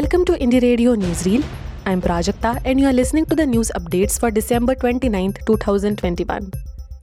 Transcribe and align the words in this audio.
Welcome 0.00 0.24
to 0.28 0.32
Indie 0.44 0.62
Radio 0.62 0.94
Newsreel. 0.96 1.42
I'm 1.84 2.00
Prajakta 2.00 2.58
and 2.64 2.80
you 2.80 2.86
are 2.86 2.92
listening 2.92 3.26
to 3.26 3.36
the 3.36 3.44
news 3.44 3.70
updates 3.76 4.18
for 4.18 4.30
December 4.30 4.74
29, 4.74 5.34
2021. 5.44 6.50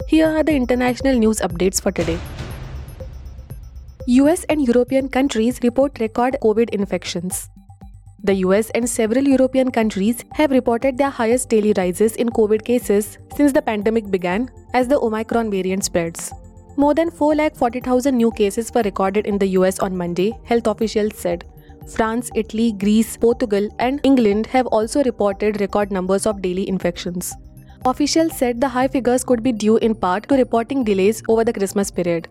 Here 0.08 0.28
are 0.28 0.42
the 0.42 0.54
international 0.54 1.20
news 1.20 1.40
updates 1.42 1.80
for 1.80 1.92
today. 1.92 2.18
US 4.08 4.46
and 4.46 4.66
European 4.68 5.10
countries 5.10 5.60
report 5.62 6.00
record 6.00 6.38
COVID 6.42 6.72
infections. 6.72 7.52
The 8.24 8.34
US 8.46 8.72
and 8.72 8.90
several 8.90 9.28
European 9.28 9.70
countries 9.70 10.24
have 10.32 10.50
reported 10.50 10.98
their 10.98 11.12
highest 11.12 11.50
daily 11.50 11.74
rises 11.78 12.16
in 12.16 12.30
COVID 12.30 12.66
cases 12.66 13.20
since 13.36 13.52
the 13.52 13.62
pandemic 13.62 14.10
began 14.10 14.50
as 14.74 14.88
the 14.88 15.00
Omicron 15.00 15.52
variant 15.52 15.84
spreads. 15.84 16.32
More 16.78 16.96
than 16.96 17.12
4,40,000 17.12 18.16
new 18.16 18.32
cases 18.32 18.72
were 18.74 18.82
recorded 18.82 19.28
in 19.28 19.38
the 19.38 19.50
US 19.60 19.78
on 19.78 19.96
Monday, 19.96 20.32
health 20.46 20.66
officials 20.66 21.16
said. 21.16 21.46
France, 21.96 22.30
Italy, 22.36 22.74
Greece, 22.74 23.18
Portugal, 23.18 23.70
and 23.80 24.00
England 24.04 24.46
have 24.48 24.68
also 24.68 25.04
reported 25.04 25.62
record 25.62 25.92
numbers 25.92 26.26
of 26.26 26.42
daily 26.42 26.68
infections. 26.68 27.34
Officials 27.86 28.38
said 28.38 28.60
the 28.60 28.68
high 28.68 28.88
figures 28.88 29.24
could 29.24 29.42
be 29.42 29.52
due 29.52 29.78
in 29.78 29.96
part 29.96 30.28
to 30.28 30.36
reporting 30.36 30.84
delays 30.84 31.24
over 31.30 31.44
the 31.44 31.54
Christmas 31.54 31.90
period. 31.90 32.28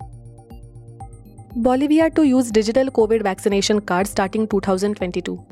Bolivia 1.57 2.11
to 2.11 2.23
use 2.23 2.51
digital 2.51 2.87
COVID 2.91 3.23
vaccination 3.23 3.81
card 3.81 4.07
starting 4.07 4.47
2022. 4.47 5.43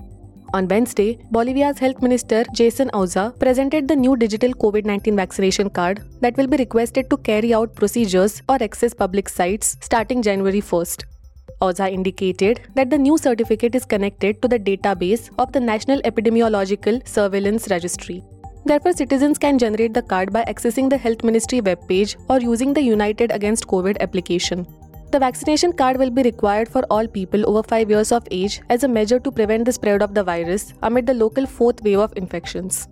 On 0.52 0.69
Wednesday, 0.69 1.19
Bolivia's 1.30 1.78
Health 1.78 2.02
Minister 2.02 2.44
Jeyson 2.55 2.91
Auza 2.91 3.36
presented 3.41 3.88
the 3.88 3.97
new 3.97 4.14
digital 4.14 4.52
COVID 4.52 4.84
19 4.84 5.16
vaccination 5.16 5.70
card 5.70 6.05
that 6.20 6.36
will 6.36 6.47
be 6.47 6.58
requested 6.58 7.08
to 7.08 7.16
carry 7.16 7.55
out 7.55 7.75
procedures 7.75 8.42
or 8.48 8.62
access 8.62 8.92
public 8.92 9.28
sites 9.28 9.77
starting 9.80 10.22
January 10.22 10.60
1st. 10.60 11.13
Auza 11.60 11.91
indicated 11.91 12.60
that 12.74 12.91
the 12.91 12.98
new 12.98 13.16
certificate 13.16 13.74
is 13.74 13.84
connected 13.84 14.41
to 14.42 14.48
the 14.48 14.58
database 14.58 15.30
of 15.38 15.52
the 15.52 15.60
National 15.60 16.00
Epidemiological 16.02 17.06
Surveillance 17.06 17.69
Registry. 17.70 18.22
Therefore, 18.66 18.92
citizens 18.92 19.38
can 19.38 19.58
generate 19.58 19.94
the 19.94 20.02
card 20.02 20.32
by 20.32 20.44
accessing 20.44 20.88
the 20.91 20.97
Health 20.97 21.22
Ministry 21.22 21.60
webpage 21.60 22.16
or 22.28 22.41
using 22.41 22.72
the 22.72 22.82
United 22.82 23.30
Against 23.30 23.66
COVID 23.66 23.98
application. 24.00 24.66
The 25.12 25.19
vaccination 25.20 25.72
card 25.72 25.97
will 25.97 26.10
be 26.10 26.22
required 26.22 26.69
for 26.69 26.82
all 26.91 27.06
people 27.06 27.48
over 27.48 27.62
5 27.62 27.88
years 27.88 28.10
of 28.10 28.27
age 28.30 28.60
as 28.69 28.82
a 28.82 28.88
measure 28.88 29.20
to 29.20 29.30
prevent 29.30 29.64
the 29.64 29.72
spread 29.72 30.02
of 30.02 30.14
the 30.14 30.25
virus 30.25 30.72
amid 30.82 31.06
the 31.06 31.14
local 31.14 31.47
fourth 31.47 31.82
wave 31.82 31.98
of 31.98 32.12
infections. 32.16 32.88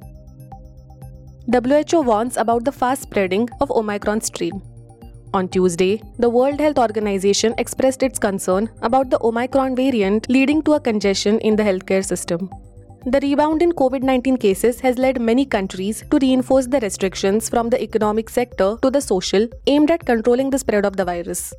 WHO 1.53 2.03
warns 2.03 2.37
about 2.37 2.65
the 2.65 2.71
fast 2.71 3.03
spreading 3.03 3.49
of 3.61 3.71
Omicron 3.71 4.21
strain. 4.21 4.63
On 5.35 5.49
Tuesday, 5.49 6.03
the 6.19 6.29
World 6.29 6.61
Health 6.61 6.79
Organization 6.79 7.55
expressed 7.57 8.03
its 8.03 8.19
concern 8.19 8.69
about 8.83 9.09
the 9.09 9.19
Omicron 9.23 9.75
variant 9.75 10.29
leading 10.29 10.61
to 10.65 10.75
a 10.75 10.81
congestion 10.81 11.39
in 11.39 11.57
the 11.57 11.63
healthcare 11.63 12.05
system. 12.05 12.51
The 13.07 13.19
rebound 13.21 13.63
in 13.63 13.73
COVID 13.73 14.03
19 14.03 14.37
cases 14.37 14.81
has 14.81 14.99
led 14.99 15.21
many 15.21 15.47
countries 15.47 16.05
to 16.11 16.19
reinforce 16.19 16.67
the 16.67 16.81
restrictions 16.81 17.49
from 17.49 17.71
the 17.71 17.83
economic 17.83 18.29
sector 18.29 18.77
to 18.83 18.91
the 18.91 19.01
social, 19.01 19.49
aimed 19.67 19.91
at 19.91 20.05
controlling 20.05 20.51
the 20.51 20.59
spread 20.59 20.85
of 20.85 20.97
the 20.97 21.05
virus. 21.07 21.55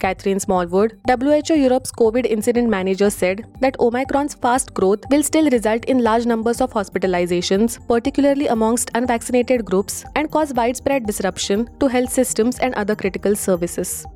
Catherine 0.00 0.38
Smallwood, 0.38 0.98
WHO 1.08 1.54
Europe's 1.54 1.90
COVID 1.90 2.26
incident 2.26 2.68
manager, 2.68 3.10
said 3.10 3.44
that 3.60 3.78
Omicron's 3.80 4.34
fast 4.34 4.72
growth 4.74 5.00
will 5.10 5.22
still 5.22 5.50
result 5.50 5.84
in 5.86 6.02
large 6.02 6.26
numbers 6.26 6.60
of 6.60 6.72
hospitalizations, 6.72 7.78
particularly 7.88 8.46
amongst 8.46 8.90
unvaccinated 8.94 9.64
groups, 9.64 10.04
and 10.14 10.30
cause 10.30 10.54
widespread 10.54 11.06
disruption 11.06 11.68
to 11.80 11.88
health 11.88 12.10
systems 12.10 12.58
and 12.60 12.74
other 12.74 12.94
critical 12.94 13.34
services. 13.34 14.06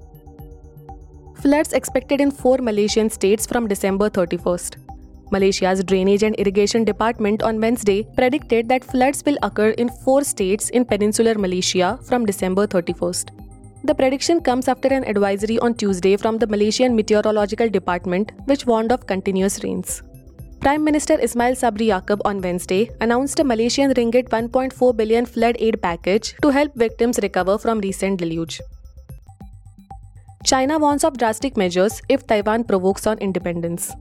Floods 1.41 1.73
expected 1.73 2.21
in 2.21 2.31
four 2.31 2.59
Malaysian 2.59 3.11
states 3.11 3.47
from 3.47 3.67
December 3.67 4.09
31st. 4.09 4.77
Malaysia's 5.33 5.83
Drainage 5.83 6.23
and 6.23 6.37
Irrigation 6.37 6.85
Department 6.85 7.43
on 7.43 7.59
Wednesday 7.59 8.07
predicted 8.17 8.69
that 8.69 8.85
floods 8.85 9.23
will 9.25 9.39
occur 9.43 9.71
in 9.71 9.89
four 9.89 10.23
states 10.23 10.69
in 10.69 10.85
peninsular 10.85 11.35
Malaysia 11.35 11.99
from 12.07 12.27
December 12.27 12.67
31st. 12.67 13.42
The 13.85 13.95
prediction 13.97 14.41
comes 14.41 14.69
after 14.69 14.87
an 14.89 15.03
advisory 15.05 15.59
on 15.59 15.75
Tuesday 15.75 16.17
from 16.17 16.39
the 16.39 16.47
Malaysian 16.47 16.95
Meteorological 16.95 17.69
Department, 17.69 18.31
which 18.45 18.65
warned 18.65 18.93
of 18.93 19.09
continuous 19.09 19.65
rains. 19.65 20.05
Prime 20.61 20.85
Minister 20.85 21.19
Ismail 21.21 21.57
Sabri 21.57 21.89
Yaakob 21.89 22.21
on 22.25 22.41
Wednesday 22.41 22.91
announced 23.01 23.41
a 23.41 23.45
Malaysian 23.45 23.93
ringgit 23.95 24.29
1.4 24.29 24.97
billion 24.97 25.27
flood 25.27 25.57
aid 25.59 25.83
package 25.83 26.37
to 26.43 26.51
help 26.51 26.73
victims 26.77 27.19
recover 27.21 27.59
from 27.59 27.81
recent 27.81 28.21
deluge. 28.21 28.61
China 30.45 30.79
warns 30.79 31.03
of 31.03 31.19
drastic 31.19 31.57
measures 31.57 32.01
if 32.09 32.25
Taiwan 32.25 32.63
provokes 32.63 33.09
on 33.09 33.19
independence. 33.19 33.93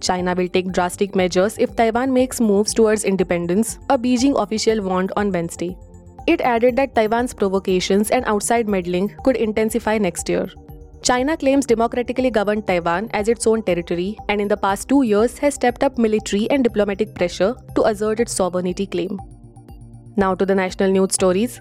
China 0.00 0.34
will 0.36 0.48
take 0.48 0.70
drastic 0.70 1.16
measures 1.16 1.58
if 1.58 1.74
Taiwan 1.74 2.12
makes 2.12 2.40
moves 2.40 2.72
towards 2.72 3.02
independence, 3.02 3.80
a 3.88 3.98
Beijing 3.98 4.40
official 4.40 4.80
warned 4.80 5.12
on 5.16 5.32
Wednesday. 5.32 5.76
It 6.26 6.40
added 6.40 6.76
that 6.76 6.94
Taiwan's 6.94 7.34
provocations 7.34 8.10
and 8.10 8.24
outside 8.26 8.68
meddling 8.68 9.14
could 9.24 9.36
intensify 9.36 9.98
next 9.98 10.28
year. 10.28 10.48
China 11.02 11.34
claims 11.36 11.64
democratically 11.64 12.30
governed 12.30 12.66
Taiwan 12.66 13.08
as 13.14 13.28
its 13.28 13.46
own 13.46 13.62
territory 13.62 14.18
and 14.28 14.40
in 14.40 14.48
the 14.48 14.56
past 14.56 14.88
two 14.88 15.02
years 15.02 15.38
has 15.38 15.54
stepped 15.54 15.82
up 15.82 15.96
military 15.96 16.48
and 16.50 16.62
diplomatic 16.62 17.14
pressure 17.14 17.54
to 17.74 17.84
assert 17.86 18.20
its 18.20 18.34
sovereignty 18.34 18.86
claim. 18.86 19.18
Now 20.16 20.34
to 20.34 20.44
the 20.44 20.54
national 20.54 20.90
news 20.90 21.14
stories. 21.14 21.60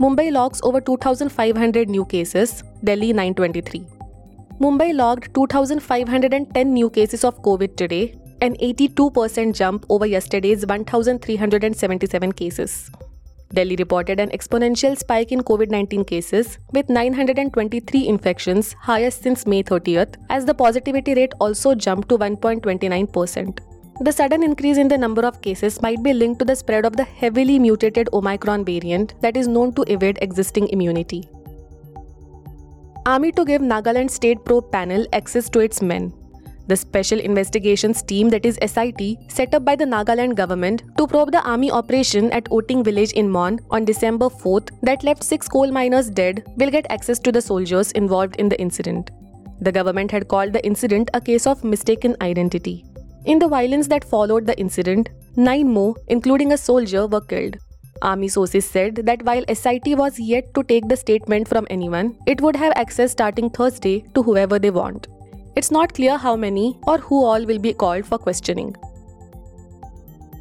Mumbai 0.00 0.32
logs 0.32 0.60
over 0.64 0.80
2,500 0.80 1.88
new 1.88 2.04
cases, 2.06 2.64
Delhi 2.82 3.12
923. 3.12 3.86
Mumbai 4.60 4.94
logged 4.94 5.32
2,510 5.34 6.72
new 6.72 6.90
cases 6.90 7.22
of 7.24 7.40
COVID 7.42 7.76
today, 7.76 8.16
an 8.40 8.56
82% 8.56 9.54
jump 9.54 9.86
over 9.88 10.06
yesterday's 10.06 10.66
1,377 10.66 12.32
cases. 12.32 12.90
Delhi 13.54 13.76
reported 13.76 14.18
an 14.18 14.30
exponential 14.30 14.96
spike 14.96 15.30
in 15.30 15.42
COVID 15.42 15.70
19 15.70 16.04
cases, 16.04 16.58
with 16.72 16.88
923 16.88 18.08
infections, 18.08 18.74
highest 18.80 19.22
since 19.22 19.46
May 19.46 19.62
30th, 19.62 20.14
as 20.30 20.46
the 20.46 20.54
positivity 20.54 21.14
rate 21.14 21.34
also 21.38 21.74
jumped 21.74 22.08
to 22.08 22.18
1.29%. 22.18 23.58
The 24.00 24.12
sudden 24.12 24.42
increase 24.42 24.78
in 24.78 24.88
the 24.88 24.96
number 24.96 25.22
of 25.26 25.42
cases 25.42 25.82
might 25.82 26.02
be 26.02 26.14
linked 26.14 26.38
to 26.38 26.44
the 26.46 26.56
spread 26.56 26.86
of 26.86 26.96
the 26.96 27.04
heavily 27.04 27.58
mutated 27.58 28.08
Omicron 28.12 28.64
variant 28.64 29.14
that 29.20 29.36
is 29.36 29.46
known 29.46 29.74
to 29.74 29.84
evade 29.86 30.18
existing 30.22 30.68
immunity. 30.68 31.28
Army 33.04 33.32
to 33.32 33.44
give 33.44 33.60
Nagaland 33.60 34.10
State 34.10 34.44
Probe 34.44 34.72
Panel 34.72 35.06
access 35.12 35.50
to 35.50 35.60
its 35.60 35.82
men. 35.82 36.12
The 36.68 36.76
Special 36.76 37.18
Investigations 37.18 38.02
Team, 38.02 38.28
that 38.30 38.46
is 38.46 38.56
SIT, 38.64 39.18
set 39.28 39.52
up 39.52 39.64
by 39.64 39.74
the 39.74 39.84
Nagaland 39.84 40.36
government 40.36 40.84
to 40.96 41.08
probe 41.08 41.32
the 41.32 41.42
army 41.42 41.72
operation 41.72 42.30
at 42.30 42.46
Oting 42.52 42.84
village 42.84 43.12
in 43.12 43.28
Mon 43.28 43.58
on 43.70 43.84
December 43.84 44.26
4th 44.26 44.70
that 44.82 45.02
left 45.02 45.24
six 45.24 45.48
coal 45.48 45.72
miners 45.72 46.08
dead, 46.08 46.44
will 46.56 46.70
get 46.70 46.86
access 46.88 47.18
to 47.18 47.32
the 47.32 47.40
soldiers 47.40 47.90
involved 47.92 48.36
in 48.36 48.48
the 48.48 48.60
incident. 48.60 49.10
The 49.60 49.72
government 49.72 50.12
had 50.12 50.28
called 50.28 50.52
the 50.52 50.64
incident 50.64 51.10
a 51.14 51.20
case 51.20 51.48
of 51.48 51.64
mistaken 51.64 52.16
identity. 52.20 52.84
In 53.24 53.40
the 53.40 53.48
violence 53.48 53.88
that 53.88 54.04
followed 54.04 54.46
the 54.46 54.58
incident, 54.58 55.08
nine 55.36 55.68
more, 55.68 55.96
including 56.08 56.52
a 56.52 56.56
soldier, 56.56 57.08
were 57.08 57.20
killed. 57.20 57.56
Army 58.02 58.28
sources 58.28 58.64
said 58.64 58.96
that 58.96 59.22
while 59.24 59.44
SIT 59.52 59.96
was 59.96 60.18
yet 60.18 60.54
to 60.54 60.62
take 60.62 60.88
the 60.88 60.96
statement 60.96 61.48
from 61.48 61.66
anyone, 61.70 62.16
it 62.26 62.40
would 62.40 62.56
have 62.56 62.72
access 62.76 63.12
starting 63.12 63.50
Thursday 63.50 64.04
to 64.14 64.22
whoever 64.22 64.58
they 64.58 64.70
want. 64.70 65.08
It's 65.54 65.70
not 65.70 65.92
clear 65.92 66.16
how 66.16 66.34
many 66.34 66.78
or 66.86 66.96
who 66.98 67.24
all 67.24 67.44
will 67.44 67.58
be 67.58 67.74
called 67.74 68.06
for 68.06 68.16
questioning. 68.16 68.74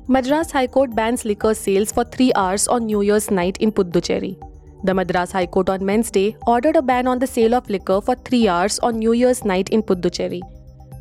Madras 0.08 0.52
High 0.52 0.68
Court 0.68 0.96
bans 0.96 1.26
liquor 1.26 1.54
sales 1.54 1.92
for 1.92 2.06
three 2.06 2.32
hours 2.36 2.68
on 2.68 2.86
New 2.86 3.02
Year's 3.02 3.30
night 3.30 3.58
in 3.58 3.72
Puducherry. 3.72 4.38
The 4.86 4.94
Madras 4.94 5.32
High 5.32 5.48
Court 5.48 5.70
on 5.70 5.86
Wednesday 5.86 6.36
ordered 6.48 6.78
a 6.78 6.82
ban 6.82 7.08
on 7.08 7.20
the 7.20 7.28
sale 7.28 7.54
of 7.54 7.70
liquor 7.70 8.00
for 8.00 8.16
three 8.16 8.48
hours 8.48 8.80
on 8.80 9.00
New 9.00 9.12
Year's 9.12 9.44
night 9.44 9.70
in 9.70 9.84
Puducherry. 9.84 10.42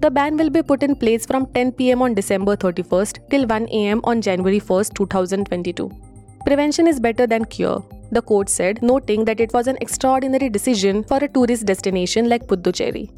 The 0.01 0.11
ban 0.11 0.37
will 0.37 0.51
be 0.51 0.63
put 0.63 0.83
in 0.83 0.97
place 0.97 1.25
from 1.25 1.47
10 1.55 1.73
pm 1.73 2.03
on 2.03 2.15
December 2.15 2.57
31st 2.57 3.31
till 3.31 3.47
1 3.47 3.69
am 3.69 4.01
on 4.03 4.21
January 4.21 4.61
1st, 4.61 4.95
2022. 4.95 5.91
Prevention 6.45 6.87
is 6.89 6.99
better 6.99 7.27
than 7.29 7.45
cure, 7.45 7.85
the 8.11 8.23
court 8.23 8.49
said, 8.49 8.83
noting 8.83 9.25
that 9.25 9.41
it 9.41 9.53
was 9.53 9.67
an 9.67 9.77
extraordinary 9.81 10.49
decision 10.49 11.05
for 11.05 11.19
a 11.19 11.29
tourist 11.29 11.67
destination 11.67 12.29
like 12.29 12.47
Puducherry. 12.47 13.09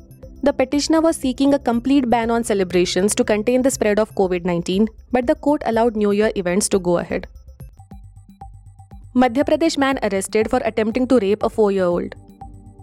The 0.45 0.53
petitioner 0.53 1.01
was 1.01 1.17
seeking 1.17 1.55
a 1.55 1.59
complete 1.59 2.11
ban 2.11 2.29
on 2.29 2.43
celebrations 2.43 3.15
to 3.15 3.23
contain 3.23 3.63
the 3.63 3.71
spread 3.71 4.01
of 4.01 4.13
COVID 4.17 4.45
19, 4.45 4.89
but 5.13 5.29
the 5.29 5.37
court 5.37 5.63
allowed 5.67 5.95
New 5.95 6.11
Year 6.11 6.33
events 6.35 6.69
to 6.71 6.81
go 6.81 6.99
ahead. 6.99 7.29
Madhya 9.15 9.45
Pradesh 9.45 9.79
man 9.79 10.01
arrested 10.03 10.51
for 10.51 10.61
attempting 10.65 11.07
to 11.07 11.21
rape 11.21 11.45
a 11.45 11.49
4 11.49 11.71
year 11.71 11.85
old. 11.85 12.17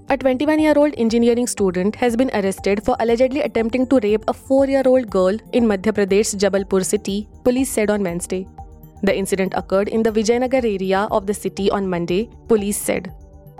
A 0.09 0.17
21 0.17 0.59
year 0.59 0.73
old 0.77 0.94
engineering 0.97 1.47
student 1.47 1.95
has 1.95 2.15
been 2.15 2.31
arrested 2.33 2.85
for 2.85 2.95
allegedly 3.01 3.41
attempting 3.41 3.88
to 3.88 4.00
rape 4.03 4.23
a 4.29 4.33
4 4.33 4.67
year 4.67 4.83
old 4.85 5.09
girl 5.09 5.38
in 5.51 5.67
Madhya 5.71 5.97
Pradesh's 6.00 6.35
Jabalpur 6.35 6.85
city, 6.85 7.27
police 7.44 7.69
said 7.69 7.89
on 7.89 8.03
Wednesday. 8.03 8.47
The 9.03 9.17
incident 9.17 9.53
occurred 9.56 9.89
in 9.89 10.01
the 10.01 10.11
Vijayanagar 10.11 10.63
area 10.63 11.07
of 11.11 11.27
the 11.27 11.33
city 11.33 11.69
on 11.69 11.89
Monday, 11.89 12.29
police 12.47 12.77
said. 12.77 13.11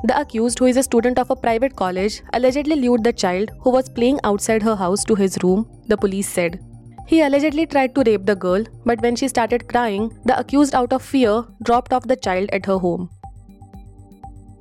The 0.06 0.18
accused, 0.18 0.60
who 0.60 0.66
is 0.66 0.78
a 0.78 0.84
student 0.84 1.20
of 1.20 1.30
a 1.30 1.36
private 1.36 1.76
college, 1.76 2.22
allegedly 2.34 2.76
lured 2.78 3.04
the 3.04 3.12
child, 3.12 3.52
who 3.60 3.70
was 3.70 3.90
playing 3.90 4.20
outside 4.24 4.64
her 4.64 4.76
house, 4.76 5.04
to 5.06 5.16
his 5.16 5.38
room, 5.44 5.70
the 5.88 5.98
police 5.98 6.30
said. 6.30 6.60
He 7.06 7.22
allegedly 7.22 7.66
tried 7.66 7.96
to 7.96 8.04
rape 8.06 8.26
the 8.26 8.36
girl, 8.36 8.64
but 8.86 9.02
when 9.02 9.16
she 9.16 9.28
started 9.28 9.68
crying, 9.68 10.18
the 10.26 10.40
accused, 10.40 10.74
out 10.74 10.94
of 10.94 11.02
fear, 11.02 11.44
dropped 11.64 11.92
off 11.92 12.08
the 12.08 12.16
child 12.16 12.50
at 12.54 12.66
her 12.66 12.78
home. 12.78 13.10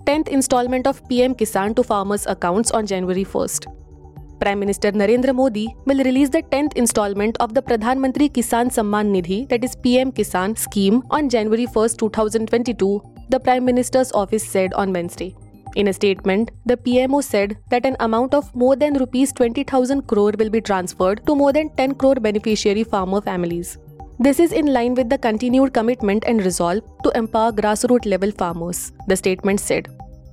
10th 0.06 0.29
installment 0.29 0.87
of 0.87 1.06
PM 1.08 1.35
Kisan 1.35 1.76
to 1.76 1.82
farmers' 1.82 2.26
accounts 2.26 2.70
on 2.70 2.87
January 2.87 3.25
1st. 3.25 3.67
Prime 4.40 4.58
Minister 4.58 4.90
Narendra 4.93 5.35
Modi 5.35 5.69
will 5.85 5.99
release 5.99 6.31
the 6.31 6.43
10th 6.43 6.73
installment 6.75 7.37
of 7.38 7.55
the 7.55 7.62
Pradhan 7.62 7.99
Mantri 7.99 8.31
Kisan 8.31 8.70
Samman 8.70 9.12
Nidhi, 9.14 9.49
that 9.50 9.62
is 9.62 9.76
PM 9.76 10.11
Kisan 10.11 10.56
scheme, 10.56 11.02
on 11.11 11.29
January 11.29 11.67
1, 11.67 11.90
2022, 11.99 13.02
the 13.30 13.38
Prime 13.38 13.64
Minister's 13.64 14.12
office 14.12 14.46
said 14.46 14.72
on 14.72 14.92
Wednesday. 14.92 15.34
In 15.76 15.88
a 15.88 15.92
statement, 15.92 16.50
the 16.64 16.76
PMO 16.76 17.22
said 17.22 17.58
that 17.70 17.84
an 17.84 17.96
amount 18.00 18.32
of 18.32 18.54
more 18.54 18.75
than 18.75 18.94
rupees 18.94 19.32
20,000 19.32 20.06
crore 20.06 20.32
will 20.38 20.50
be 20.50 20.60
transferred 20.60 21.26
to 21.26 21.36
more 21.36 21.52
than 21.52 21.69
10 21.76 21.94
crore 21.96 22.14
beneficiary 22.14 22.84
farmer 22.84 23.20
families. 23.20 23.76
This 24.19 24.40
is 24.40 24.52
in 24.52 24.72
line 24.72 24.94
with 24.94 25.10
the 25.10 25.19
continued 25.19 25.75
commitment 25.75 26.25
and 26.26 26.44
resolve 26.44 26.82
to 27.04 27.16
empower 27.16 27.52
grassroots 27.52 28.06
level 28.06 28.32
farmers, 28.32 28.92
the 29.06 29.16
statement 29.16 29.60
said. 29.60 29.88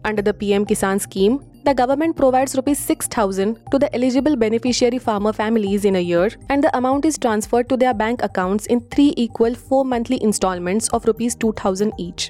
Under 0.05 0.21
the 0.21 0.33
PM 0.33 0.65
Kisan 0.65 0.99
scheme, 1.01 1.43
the 1.65 1.73
government 1.73 2.15
provides 2.15 2.55
rupees 2.55 2.79
6000 2.79 3.59
to 3.71 3.79
the 3.79 3.93
eligible 3.93 4.35
beneficiary 4.35 4.99
farmer 4.99 5.33
families 5.33 5.83
in 5.83 5.97
a 5.97 5.99
year 5.99 6.29
and 6.49 6.63
the 6.63 6.75
amount 6.77 7.05
is 7.05 7.17
transferred 7.17 7.67
to 7.69 7.77
their 7.77 7.93
bank 7.93 8.23
accounts 8.23 8.67
in 8.67 8.81
3 8.89 9.13
equal 9.17 9.53
4 9.53 9.83
monthly 9.83 10.21
installments 10.23 10.89
of 10.89 11.05
rupees 11.05 11.35
2000 11.35 11.91
each. 11.97 12.29